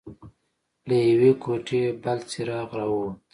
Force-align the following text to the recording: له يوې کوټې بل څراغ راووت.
له 0.87 0.97
يوې 1.09 1.31
کوټې 1.43 1.81
بل 2.01 2.19
څراغ 2.29 2.69
راووت. 2.77 3.15